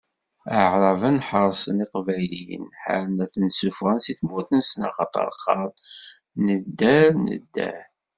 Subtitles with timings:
[0.59, 5.71] Aɛraben ḥeṛsen Iqbayliyen, ḥaren ad ten-ssufɣen si tmurt-nsen, axaṭer qqaren:
[6.45, 7.79] Nedder, nedder!